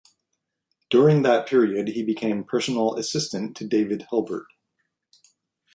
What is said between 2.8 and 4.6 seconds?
assistant to David Hilbert.